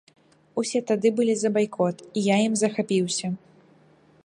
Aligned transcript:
Усе 0.61 0.79
тады 0.91 1.07
былі 1.19 1.35
за 1.41 1.51
байкот, 1.59 1.97
і 2.21 2.25
я 2.33 2.37
ім 2.49 2.53
захапіўся. 2.65 3.27